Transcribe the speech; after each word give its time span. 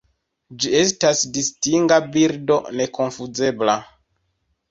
Ĝi 0.61 0.69
estas 0.77 1.19
distinga 1.35 1.99
birdo 2.15 2.57
nekonfuzebla. 2.79 3.77